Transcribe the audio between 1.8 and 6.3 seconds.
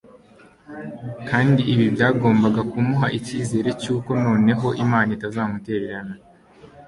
byagombaga kumuha icyizere cyuko noneho Imana itazamutererana